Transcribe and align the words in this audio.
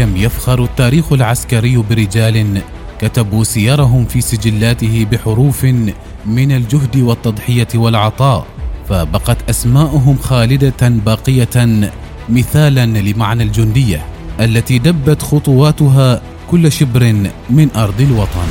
كم 0.00 0.16
يفخر 0.16 0.64
التاريخ 0.64 1.12
العسكري 1.12 1.76
برجال 1.76 2.62
كتبوا 3.00 3.44
سيرهم 3.44 4.04
في 4.04 4.20
سجلاته 4.20 5.06
بحروف 5.12 5.64
من 6.26 6.52
الجهد 6.52 6.96
والتضحية 6.96 7.68
والعطاء 7.74 8.46
فبقت 8.88 9.50
اسماءهم 9.50 10.18
خالدة 10.18 10.88
باقية 10.88 11.90
مثالا 12.28 12.86
لمعنى 12.86 13.42
الجندية 13.42 14.04
التي 14.40 14.78
دبت 14.78 15.22
خطواتها 15.22 16.22
كل 16.50 16.72
شبر 16.72 17.14
من 17.50 17.68
أرض 17.76 18.00
الوطن. 18.00 18.48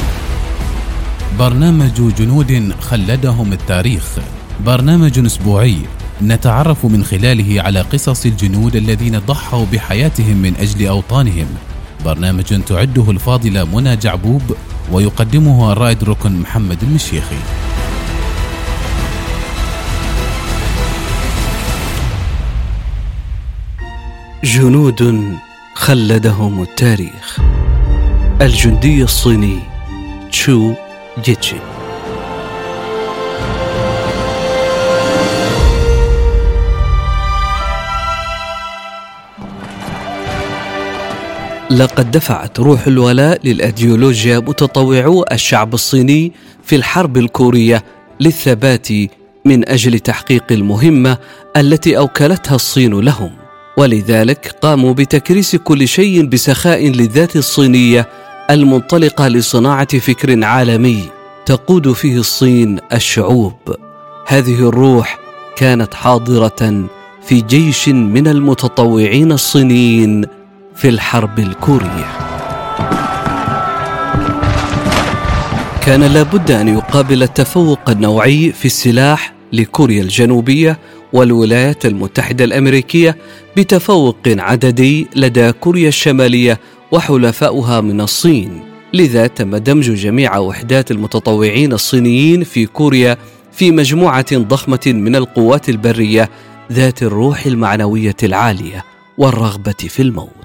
برنامج 1.39 2.13
جنود 2.17 2.73
خلدهم 2.81 3.53
التاريخ. 3.53 4.05
برنامج 4.65 5.19
أسبوعي. 5.25 5.77
نتعرف 6.21 6.85
من 6.85 7.03
خلاله 7.03 7.61
على 7.61 7.81
قصص 7.81 8.25
الجنود 8.25 8.75
الذين 8.75 9.19
ضحوا 9.19 9.65
بحياتهم 9.73 10.37
من 10.37 10.55
أجل 10.55 10.87
أوطانهم. 10.87 11.47
برنامج 12.05 12.61
تعده 12.67 13.11
الفاضله 13.11 13.63
منى 13.63 13.95
جعبوب 13.95 14.41
ويقدمه 14.91 15.71
الرائد 15.71 16.03
ركن 16.03 16.39
محمد 16.39 16.83
المشيخي. 16.83 17.37
جنود 24.43 25.23
خلدهم 25.73 26.61
التاريخ. 26.61 27.39
الجندي 28.41 29.03
الصيني 29.03 29.59
تشو 30.31 30.73
جيتشي. 31.23 31.78
لقد 41.71 42.11
دفعت 42.11 42.59
روح 42.59 42.87
الولاء 42.87 43.39
للأيديولوجيا 43.43 44.39
متطوعو 44.39 45.25
الشعب 45.31 45.73
الصيني 45.73 46.31
في 46.63 46.75
الحرب 46.75 47.17
الكورية 47.17 47.83
للثبات 48.19 48.87
من 49.45 49.69
أجل 49.69 49.99
تحقيق 49.99 50.43
المهمة 50.51 51.17
التي 51.57 51.97
أوكلتها 51.97 52.55
الصين 52.55 52.99
لهم. 52.99 53.31
ولذلك 53.77 54.55
قاموا 54.61 54.93
بتكريس 54.93 55.55
كل 55.55 55.87
شيء 55.87 56.25
بسخاء 56.25 56.87
للذات 56.87 57.35
الصينية 57.35 58.09
المنطلقة 58.49 59.27
لصناعة 59.27 59.97
فكر 59.99 60.45
عالمي 60.45 61.03
تقود 61.45 61.91
فيه 61.91 62.17
الصين 62.17 62.79
الشعوب. 62.93 63.75
هذه 64.27 64.69
الروح 64.69 65.19
كانت 65.55 65.93
حاضرة 65.93 66.87
في 67.21 67.41
جيش 67.41 67.89
من 67.89 68.27
المتطوعين 68.27 69.31
الصينيين 69.31 70.38
في 70.79 70.89
الحرب 70.89 71.39
الكورية. 71.39 72.07
كان 75.85 76.03
لابد 76.03 76.51
أن 76.51 76.67
يقابل 76.67 77.23
التفوق 77.23 77.89
النوعي 77.89 78.51
في 78.51 78.65
السلاح 78.65 79.33
لكوريا 79.53 80.01
الجنوبية 80.01 80.79
والولايات 81.13 81.85
المتحدة 81.85 82.45
الأمريكية 82.45 83.17
بتفوق 83.57 84.17
عددي 84.27 85.07
لدى 85.15 85.51
كوريا 85.51 85.87
الشمالية 85.87 86.59
وحلفاؤها 86.91 87.81
من 87.81 88.01
الصين. 88.01 88.61
لذا 88.93 89.27
تم 89.27 89.57
دمج 89.57 89.91
جميع 89.91 90.37
وحدات 90.37 90.91
المتطوعين 90.91 91.73
الصينيين 91.73 92.43
في 92.43 92.65
كوريا 92.65 93.17
في 93.51 93.71
مجموعة 93.71 94.37
ضخمة 94.37 94.79
من 94.87 95.15
القوات 95.15 95.69
البرية 95.69 96.29
ذات 96.71 97.03
الروح 97.03 97.45
المعنوية 97.45 98.17
العالية 98.23 98.85
والرغبة 99.17 99.71
في 99.87 100.01
الموت. 100.01 100.38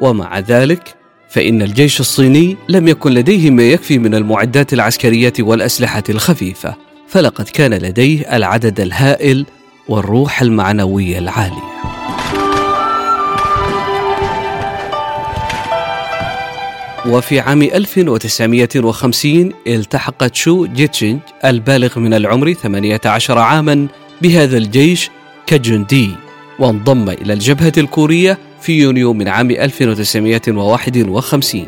ومع 0.00 0.38
ذلك 0.38 0.94
فإن 1.28 1.62
الجيش 1.62 2.00
الصيني 2.00 2.56
لم 2.68 2.88
يكن 2.88 3.10
لديه 3.12 3.50
ما 3.50 3.62
يكفي 3.62 3.98
من 3.98 4.14
المعدات 4.14 4.72
العسكرية 4.72 5.32
والأسلحة 5.40 6.02
الخفيفة 6.08 6.74
فلقد 7.08 7.48
كان 7.48 7.74
لديه 7.74 8.36
العدد 8.36 8.80
الهائل 8.80 9.46
والروح 9.88 10.42
المعنوية 10.42 11.18
العالية. 11.18 11.74
وفي 17.06 17.40
عام 17.40 17.62
1950 17.62 19.52
التحق 19.66 20.26
تشو 20.26 20.66
جيتشينج 20.66 21.20
البالغ 21.44 21.98
من 21.98 22.14
العمر 22.14 22.52
18 22.52 23.38
عاما 23.38 23.86
بهذا 24.22 24.58
الجيش 24.58 25.10
كجندي 25.46 26.10
وانضم 26.58 27.08
إلى 27.10 27.32
الجبهة 27.32 27.72
الكورية 27.78 28.38
في 28.64 28.78
يونيو 28.78 29.12
من 29.12 29.28
عام 29.28 29.50
1951 29.50 31.66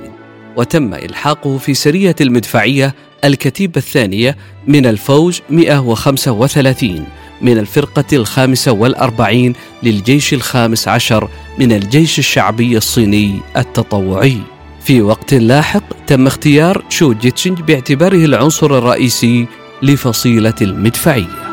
وتم 0.56 0.94
إلحاقه 0.94 1.58
في 1.58 1.74
سرية 1.74 2.16
المدفعية 2.20 2.94
الكتيبة 3.24 3.76
الثانية 3.76 4.36
من 4.66 4.86
الفوج 4.86 5.40
135 5.50 7.04
من 7.42 7.58
الفرقة 7.58 8.04
الخامسة 8.12 8.72
والأربعين 8.72 9.52
للجيش 9.82 10.34
الخامس 10.34 10.88
عشر 10.88 11.28
من 11.58 11.72
الجيش 11.72 12.18
الشعبي 12.18 12.76
الصيني 12.76 13.40
التطوعي. 13.56 14.38
في 14.80 15.02
وقت 15.02 15.34
لاحق 15.34 16.04
تم 16.06 16.26
اختيار 16.26 16.84
تشو 16.90 17.12
جيتشنج 17.12 17.60
باعتباره 17.60 18.24
العنصر 18.24 18.78
الرئيسي 18.78 19.46
لفصيلة 19.82 20.54
المدفعية. 20.62 21.45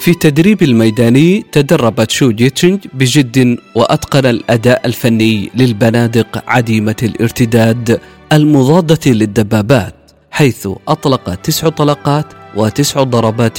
في 0.00 0.10
التدريب 0.10 0.62
الميداني 0.62 1.44
تدرب 1.52 2.04
تشو 2.04 2.30
جيتشنج 2.30 2.78
بجد 2.94 3.58
وأتقن 3.74 4.26
الأداء 4.26 4.86
الفني 4.86 5.50
للبنادق 5.54 6.44
عديمة 6.46 6.96
الارتداد 7.02 8.00
المضادة 8.32 9.10
للدبابات 9.12 9.94
حيث 10.30 10.68
أطلق 10.88 11.34
تسع 11.34 11.68
طلقات 11.68 12.26
وتسع 12.56 13.02
ضربات 13.02 13.58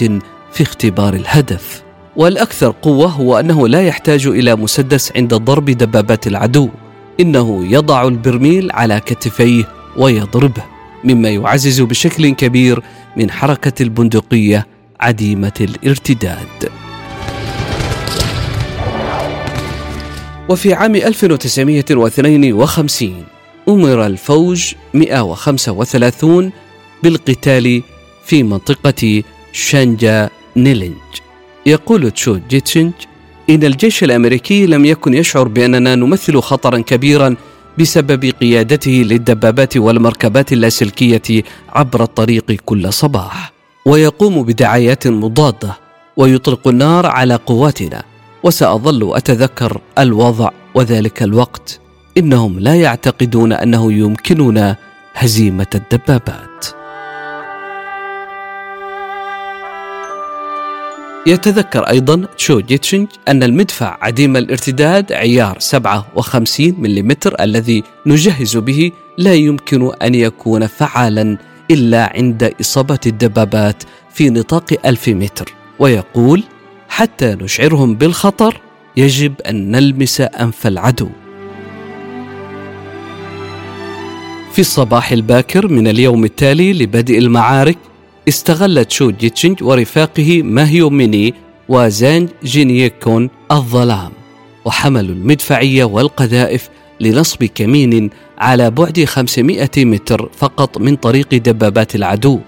في 0.52 0.62
اختبار 0.62 1.13
الهدف. 1.13 1.84
والأكثر 2.16 2.75
قوة 2.81 3.08
هو 3.08 3.40
أنه 3.40 3.68
لا 3.68 3.81
يحتاج 3.81 4.28
إلى 4.28 4.56
مسدس 4.56 5.12
عند 5.16 5.34
ضرب 5.34 5.66
دبابات 5.66 6.28
العدو 6.28 6.69
إنه 7.19 7.66
يضع 7.73 8.08
البرميل 8.08 8.72
على 8.72 9.00
كتفيه 9.00 9.63
ويضربه 9.97 10.63
مما 11.03 11.29
يعزز 11.29 11.81
بشكل 11.81 12.29
كبير 12.29 12.84
من 13.18 13.31
حركة 13.31 13.84
البندقية 13.84 14.68
عديمة 15.01 15.51
الارتداد. 15.62 16.69
وفي 20.50 20.73
عام 20.73 20.95
1952 20.95 23.23
أمر 23.69 24.06
الفوج 24.06 24.73
135 24.94 26.51
بالقتال 27.03 27.84
في 28.25 28.44
منطقة 28.44 29.23
شانجا 29.53 30.29
نيلينج. 30.57 30.95
يقول 31.66 32.11
تشو 32.11 32.40
جيتشنج 32.50 32.91
إن 33.50 33.63
الجيش 33.63 34.03
الأمريكي 34.03 34.66
لم 34.66 34.85
يكن 34.85 35.13
يشعر 35.13 35.47
بأننا 35.47 35.95
نمثل 35.95 36.41
خطرا 36.41 36.79
كبيرا 36.79 37.35
بسبب 37.79 38.25
قيادته 38.25 38.91
للدبابات 38.91 39.78
والمركبات 39.78 40.53
اللاسلكية 40.53 41.44
عبر 41.69 42.03
الطريق 42.03 42.51
كل 42.66 42.94
صباح. 42.94 43.60
ويقوم 43.86 44.44
بدعايات 44.44 45.08
مضادة 45.08 45.78
ويطلق 46.18 46.68
النار 46.68 47.06
على 47.06 47.36
قواتنا 47.36 48.03
وسأظل 48.44 49.16
أتذكر 49.16 49.81
الوضع 50.00 50.50
وذلك 50.75 51.24
الوقت. 51.24 51.80
إنهم 52.18 52.59
لا 52.59 52.75
يعتقدون 52.75 53.53
أنه 53.53 53.94
يمكننا 53.94 54.75
هزيمة 55.14 55.68
الدبابات. 55.75 56.66
يتذكر 61.28 61.90
أيضا 61.90 62.26
تشو 62.38 62.59
جيتشنج 62.59 63.08
أن 63.28 63.44
المدفع 63.44 63.97
عديم 64.02 64.38
الارتداد 64.38 65.14
عيار 65.14 65.59
57 65.59 66.76
ملم 66.79 67.16
الذي 67.40 67.84
نجهز 68.05 68.58
به 68.58 68.91
لا 69.17 69.34
يمكن 69.34 69.91
أن 70.02 70.16
يكون 70.16 70.67
فعالا 70.67 71.38
إلا 71.72 72.12
عند 72.16 72.53
إصابة 72.62 73.00
الدبابات 73.06 73.84
في 74.14 74.29
نطاق 74.29 74.78
ألف 74.85 75.09
متر. 75.09 75.53
ويقول 75.79 76.44
حتى 76.90 77.38
نشعرهم 77.41 77.96
بالخطر 77.96 78.62
يجب 78.97 79.41
أن 79.41 79.72
نلمس 79.72 80.22
أنف 80.22 80.68
العدو. 80.68 81.09
في 84.52 84.59
الصباح 84.59 85.12
الباكر 85.12 85.68
من 85.68 85.88
اليوم 85.88 86.26
التالي 86.26 86.73
لبدء 86.73 87.18
المعارك 87.18 87.78
استغل 88.28 88.85
تشو 88.85 89.12
جيتشنج 89.12 89.64
ورفاقه 89.64 90.41
ماهيو 90.41 90.90
ميني 90.90 91.34
وزانج 91.70 92.29
جينيكون 92.44 93.29
الظلام 93.52 94.12
وحملوا 94.66 95.16
المدفعية 95.16 95.84
والقذائف 95.84 96.70
لنصب 97.02 97.44
كمين 97.44 98.09
على 98.38 98.72
بعد 98.72 99.03
500 99.03 99.70
متر 99.78 100.30
فقط 100.38 100.78
من 100.78 100.96
طريق 100.96 101.36
دبابات 101.36 101.96
العدو. 101.96 102.40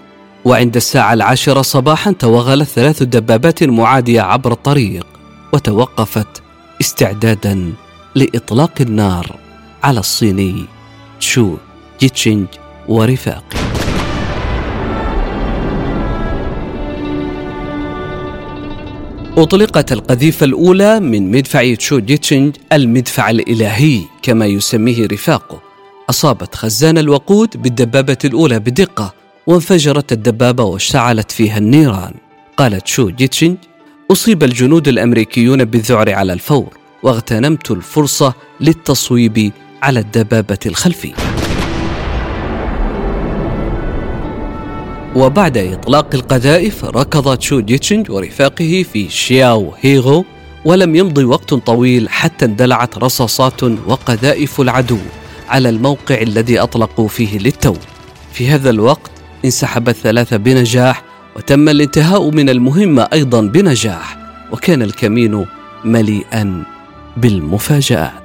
وعند 0.44 0.76
الساعة 0.76 1.12
العاشرة 1.12 1.62
صباحا 1.62 2.12
توغلت 2.12 2.68
ثلاث 2.68 3.02
دبابات 3.02 3.62
معادية 3.62 4.20
عبر 4.20 4.52
الطريق 4.52 5.06
وتوقفت 5.52 6.42
استعدادا 6.80 7.72
لإطلاق 8.14 8.72
النار 8.80 9.36
على 9.82 10.00
الصيني 10.00 10.64
تشو 11.20 11.56
جيتشينج 12.00 12.46
ورفاقه 12.88 13.63
أطلقت 19.36 19.92
القذيفة 19.92 20.46
الأولى 20.46 21.00
من 21.00 21.30
مدفع 21.30 21.74
تشو 21.74 21.98
جيتشينج 21.98 22.56
المدفع 22.72 23.30
الإلهي 23.30 24.00
كما 24.22 24.46
يسميه 24.46 25.06
رفاقه 25.06 25.62
أصابت 26.10 26.54
خزان 26.54 26.98
الوقود 26.98 27.62
بالدبابة 27.62 28.18
الأولى 28.24 28.58
بدقة 28.58 29.14
وانفجرت 29.46 30.12
الدبابة 30.12 30.64
واشتعلت 30.64 31.32
فيها 31.32 31.58
النيران. 31.58 32.14
قال 32.56 32.86
تشو 32.86 33.10
جيتشينج 33.10 33.56
أصيب 34.10 34.42
الجنود 34.42 34.88
الأمريكيون 34.88 35.64
بالذعر 35.64 36.12
على 36.12 36.32
الفور 36.32 36.78
واغتنمت 37.02 37.70
الفرصة 37.70 38.34
للتصويب 38.60 39.52
على 39.82 40.00
الدبابة 40.00 40.58
الخلفية. 40.66 41.33
وبعد 45.16 45.58
إطلاق 45.58 46.14
القذائف 46.14 46.84
ركض 46.84 47.36
تشو 47.36 47.60
جيتشينج 47.60 48.10
ورفاقه 48.10 48.84
في 48.92 49.08
شياو 49.10 49.72
هيغو 49.80 50.24
ولم 50.64 50.96
يمض 50.96 51.18
وقت 51.18 51.54
طويل 51.54 52.08
حتى 52.08 52.44
اندلعت 52.44 52.98
رصاصات 52.98 53.62
وقذائف 53.62 54.60
العدو 54.60 54.98
على 55.48 55.68
الموقع 55.68 56.22
الذي 56.22 56.58
أطلقوا 56.58 57.08
فيه 57.08 57.38
للتو. 57.38 57.74
في 58.32 58.48
هذا 58.48 58.70
الوقت 58.70 59.10
انسحب 59.44 59.88
الثلاثة 59.88 60.36
بنجاح 60.36 61.02
وتم 61.36 61.68
الانتهاء 61.68 62.30
من 62.30 62.50
المهمة 62.50 63.08
أيضا 63.12 63.40
بنجاح 63.40 64.18
وكان 64.52 64.82
الكمين 64.82 65.46
مليئا 65.84 66.64
بالمفاجآت. 67.16 68.23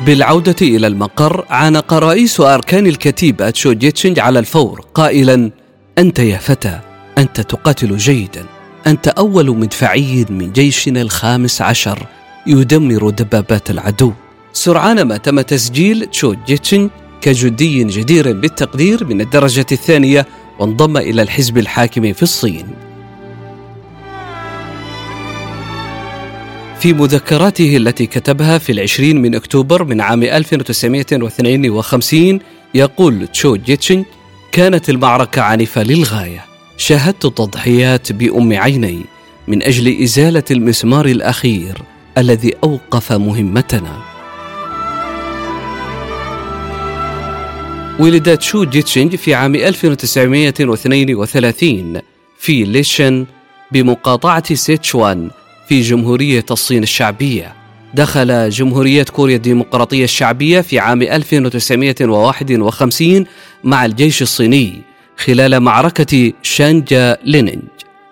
بالعودة 0.00 0.56
إلى 0.62 0.86
المقر 0.86 1.44
عانق 1.50 1.94
رئيس 1.94 2.40
أركان 2.40 2.86
الكتيبة 2.86 3.50
تشو 3.50 3.72
جيتشنج 3.72 4.18
على 4.18 4.38
الفور 4.38 4.86
قائلا 4.94 5.50
أنت 5.98 6.18
يا 6.18 6.38
فتى 6.38 6.80
أنت 7.18 7.40
تقاتل 7.40 7.96
جيدا. 7.96 8.44
أنت 8.86 9.08
أول 9.08 9.50
مدفعي 9.56 10.26
من 10.30 10.52
جيشنا 10.52 11.00
الخامس 11.02 11.62
عشر 11.62 12.06
يدمر 12.46 13.10
دبابات 13.10 13.70
العدو. 13.70 14.12
سرعان 14.52 15.02
ما 15.02 15.16
تم 15.16 15.40
تسجيل 15.40 16.06
تشو 16.06 16.34
جيتشن 16.46 16.90
كجندي 17.20 17.84
جدير 17.84 18.32
بالتقدير 18.32 19.04
من 19.04 19.20
الدرجة 19.20 19.66
الثانية 19.72 20.26
وانضم 20.58 20.96
إلى 20.96 21.22
الحزب 21.22 21.58
الحاكم 21.58 22.12
في 22.12 22.22
الصين. 22.22 22.85
في 26.86 26.92
مذكراته 26.92 27.76
التي 27.76 28.06
كتبها 28.06 28.58
في 28.58 28.72
العشرين 28.72 29.22
من 29.22 29.34
أكتوبر 29.34 29.84
من 29.84 30.00
عام 30.00 30.22
1952 30.22 32.40
يقول 32.74 33.26
تشو 33.26 33.56
جيتشن 33.56 34.04
كانت 34.52 34.90
المعركة 34.90 35.42
عنيفة 35.42 35.82
للغاية. 35.82 36.44
شاهدت 36.76 37.26
تضحيات 37.26 38.12
بأم 38.12 38.52
عيني 38.52 39.00
من 39.48 39.62
أجل 39.62 40.02
إزالة 40.02 40.42
المسمار 40.50 41.06
الأخير 41.06 41.78
الذي 42.18 42.54
أوقف 42.64 43.12
مهمتنا. 43.12 44.02
ولد 47.98 48.36
تشو 48.36 48.64
جيتشينج 48.64 49.16
في 49.16 49.34
عام 49.34 49.54
1932 49.54 52.00
في 52.38 52.64
ليشن 52.64 53.26
بمقاطعة 53.72 54.54
سيتشوان 54.54 55.30
في 55.68 55.80
جمهورية 55.80 56.44
الصين 56.50 56.82
الشعبية. 56.82 57.54
دخل 57.94 58.50
جمهورية 58.50 59.02
كوريا 59.02 59.36
الديمقراطية 59.36 60.04
الشعبية 60.04 60.60
في 60.60 60.78
عام 60.78 61.02
1951 61.02 63.26
مع 63.64 63.84
الجيش 63.84 64.22
الصيني 64.22 64.82
خلال 65.16 65.60
معركة 65.60 66.32
شانجا 66.42 67.16
لينينج 67.24 67.62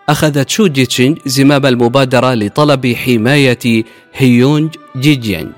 أخذ 0.08 0.44
تشو 0.44 0.66
جيتشينج 0.66 1.18
زمام 1.26 1.66
المبادرة 1.66 2.34
لطلب 2.34 2.86
حماية 2.94 3.84
هيونج 4.14 4.74
جيجيانج 4.96 5.52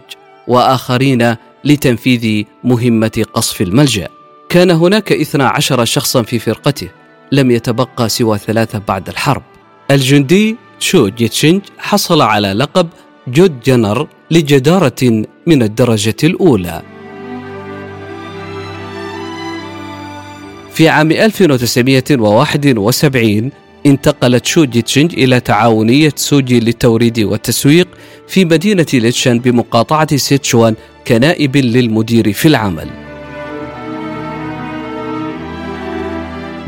وآخرين 0.48 1.36
لتنفيذ 1.64 2.44
مهمة 2.64 3.24
قصف 3.34 3.60
الملجأ. 3.60 4.08
كان 4.48 4.70
هناك 4.70 5.12
12 5.12 5.84
شخصا 5.84 6.22
في 6.22 6.38
فرقته 6.38 6.88
لم 7.32 7.50
يتبقى 7.50 8.08
سوى 8.08 8.38
ثلاثة 8.38 8.82
بعد 8.88 9.08
الحرب. 9.08 9.42
الجندي 9.90 10.56
تشو 10.80 11.08
جيتشينج 11.08 11.62
حصل 11.78 12.22
على 12.22 12.52
لقب 12.52 12.88
good 13.28 13.60
gunner 13.60 14.08
لجدارة 14.30 15.24
من 15.46 15.62
الدرجة 15.62 16.16
الأولى 16.24 16.82
في 20.72 20.88
عام 20.88 21.12
1971 21.12 23.50
انتقل 23.86 24.46
تشو 24.46 24.64
جيتشينج 24.64 25.14
إلى 25.14 25.40
تعاونية 25.40 26.12
سوجي 26.16 26.60
للتوريد 26.60 27.20
والتسويق 27.20 27.88
في 28.28 28.44
مدينة 28.44 28.86
ليتشان 28.94 29.38
بمقاطعة 29.38 30.16
سيتشوان 30.16 30.74
كنائب 31.06 31.56
للمدير 31.56 32.32
في 32.32 32.48
العمل 32.48 32.90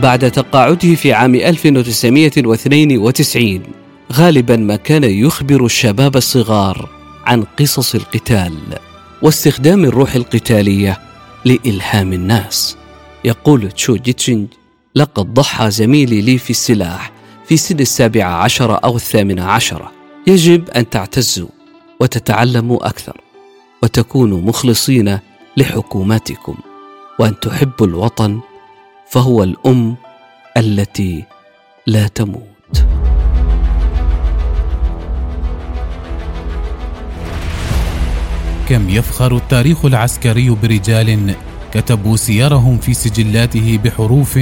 بعد 0.02 0.30
تقاعده 0.30 0.94
في 0.94 1.12
عام 1.12 1.34
1992 1.34 3.62
غالبا 4.12 4.56
ما 4.56 4.76
كان 4.76 5.04
يخبر 5.04 5.64
الشباب 5.64 6.16
الصغار 6.16 6.88
عن 7.26 7.42
قصص 7.42 7.94
القتال 7.94 8.54
واستخدام 9.22 9.84
الروح 9.84 10.14
القتالية 10.14 11.00
لإلهام 11.44 12.12
الناس. 12.12 12.76
يقول 13.24 13.72
تشو 13.72 13.96
جيتشينج 13.96 14.48
لقد 14.94 15.34
ضحى 15.34 15.70
زميلي 15.70 16.20
لي 16.20 16.38
في 16.38 16.50
السلاح 16.50 17.12
في 17.48 17.56
سن 17.56 17.80
السابعة 17.80 18.30
عشرة 18.30 18.74
أو 18.74 18.96
الثامنة 18.96 19.44
عشرة 19.44 19.92
يجب 20.26 20.70
أن 20.70 20.90
تعتزوا 20.90 21.48
وتتعلموا 22.00 22.88
أكثر 22.88 23.20
وتكونوا 23.82 24.40
مخلصين 24.40 25.18
لحكوماتكم. 25.56 26.54
وأن 27.18 27.40
تحبوا 27.40 27.86
الوطن 27.86 28.40
فهو 29.10 29.42
الأم 29.42 29.96
التي 30.56 31.24
لا 31.86 32.08
تموت. 32.08 32.57
كم 38.68 38.90
يفخر 38.90 39.36
التاريخ 39.36 39.84
العسكري 39.84 40.50
برجال 40.50 41.34
كتبوا 41.74 42.16
سيرهم 42.16 42.78
في 42.78 42.94
سجلاته 42.94 43.78
بحروف 43.84 44.36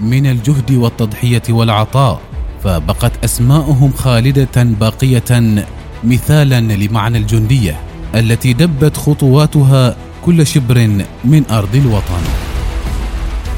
من 0.00 0.26
الجهد 0.26 0.70
والتضحية 0.70 1.42
والعطاء 1.50 2.20
فبقت 2.64 3.12
اسماءهم 3.24 3.92
خالدة 3.92 4.62
باقية 4.62 5.64
مثالا 6.04 6.60
لمعنى 6.60 7.18
الجندية 7.18 7.80
التي 8.14 8.52
دبت 8.52 8.96
خطواتها 8.96 9.96
كل 10.24 10.46
شبر 10.46 11.04
من 11.24 11.42
أرض 11.50 11.76
الوطن. 11.76 12.22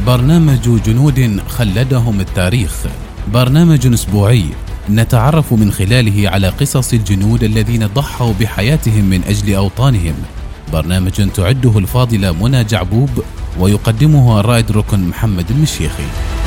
برنامج 0.07 0.83
جنود 0.87 1.41
خلدهم 1.49 2.21
التاريخ. 2.21 2.87
برنامج 3.33 3.87
أسبوعي. 3.87 4.45
نتعرف 4.91 5.53
من 5.53 5.73
خلاله 5.73 6.29
على 6.29 6.49
قصص 6.49 6.93
الجنود 6.93 7.45
الذين 7.45 7.87
ضحوا 7.87 8.33
بحياتهم 8.41 9.05
من 9.05 9.23
أجل 9.29 9.55
أوطانهم. 9.55 10.15
برنامج 10.73 11.31
تعده 11.35 11.79
الفاضله 11.79 12.33
منى 12.33 12.65
جعبوب 12.65 13.11
ويقدمه 13.59 14.41
الرائد 14.41 14.73
ركن 14.73 15.09
محمد 15.09 15.51
المشيخي. 15.51 16.42